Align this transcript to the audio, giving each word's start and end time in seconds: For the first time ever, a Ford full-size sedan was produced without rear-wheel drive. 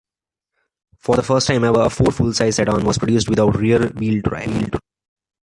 For 0.97 1.15
the 1.15 1.21
first 1.21 1.45
time 1.45 1.63
ever, 1.63 1.81
a 1.81 1.89
Ford 1.91 2.15
full-size 2.15 2.55
sedan 2.55 2.83
was 2.83 2.97
produced 2.97 3.29
without 3.29 3.55
rear-wheel 3.55 4.23
drive. 4.23 4.71